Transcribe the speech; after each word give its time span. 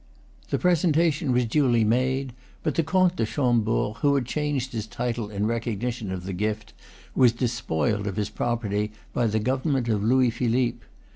The 0.49 0.57
presentation 0.57 1.31
was 1.31 1.45
duly 1.45 1.83
made; 1.83 2.33
but 2.63 2.73
the 2.73 2.81
Comte 2.81 3.17
de 3.17 3.25
Chambord, 3.27 3.97
who 3.97 4.15
had 4.15 4.25
changed 4.25 4.73
his 4.73 4.87
title 4.87 5.29
in 5.29 5.45
recognition 5.45 6.11
of 6.11 6.23
the 6.23 6.33
gift, 6.33 6.73
was 7.13 7.31
despoiled 7.31 8.07
of 8.07 8.15
his 8.15 8.31
property 8.31 8.91
by 9.13 9.27
the 9.27 9.37
Government 9.37 9.87
of 9.89 10.01
Louis 10.03 10.31
Philippe. 10.31 10.83